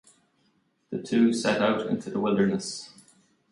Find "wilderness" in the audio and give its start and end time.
2.19-2.91